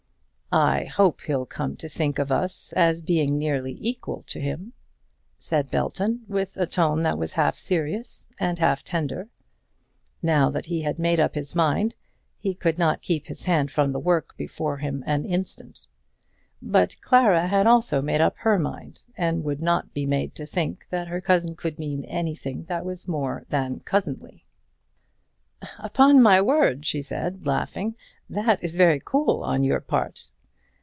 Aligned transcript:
"I 0.53 0.83
hope 0.83 1.21
he'll 1.21 1.45
come 1.45 1.77
to 1.77 1.87
think 1.87 2.19
of 2.19 2.29
us 2.29 2.73
as 2.73 2.99
being 2.99 3.37
nearly 3.37 3.77
equally 3.79 4.17
near 4.19 4.23
to 4.27 4.41
him," 4.41 4.73
said 5.37 5.71
Belton, 5.71 6.25
with 6.27 6.57
a 6.57 6.65
tone 6.67 7.03
that 7.03 7.17
was 7.17 7.35
half 7.35 7.55
serious 7.55 8.27
and 8.37 8.59
half 8.59 8.83
tender. 8.83 9.29
Now 10.21 10.49
that 10.49 10.65
he 10.65 10.81
had 10.81 10.99
made 10.99 11.21
up 11.21 11.35
his 11.35 11.55
mind, 11.55 11.95
he 12.37 12.53
could 12.53 12.77
not 12.77 13.01
keep 13.01 13.27
his 13.27 13.45
hand 13.45 13.71
from 13.71 13.93
the 13.93 13.99
work 14.01 14.35
before 14.35 14.79
him 14.79 15.05
an 15.07 15.23
instant. 15.23 15.87
But 16.61 16.99
Clara 16.99 17.47
had 17.47 17.65
also 17.65 18.01
made 18.01 18.19
up 18.19 18.35
her 18.39 18.59
mind, 18.59 19.03
and 19.15 19.45
would 19.45 19.61
not 19.61 19.93
be 19.93 20.05
made 20.05 20.35
to 20.35 20.45
think 20.45 20.89
that 20.89 21.07
her 21.07 21.21
cousin 21.21 21.55
could 21.55 21.79
mean 21.79 22.03
anything 22.03 22.65
that 22.65 22.83
was 22.83 23.07
more 23.07 23.45
than 23.47 23.79
cousinly. 23.79 24.43
"Upon 25.79 26.21
my 26.21 26.41
word," 26.41 26.85
she 26.85 27.01
said, 27.01 27.45
laughing, 27.47 27.95
"that 28.29 28.61
is 28.61 28.75
very 28.75 29.01
cool 29.01 29.43
on 29.43 29.63
your 29.63 29.79
part." 29.79 30.27